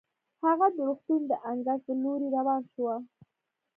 [0.45, 2.95] هغه د روغتون د انګړ په لورې روانه شوه.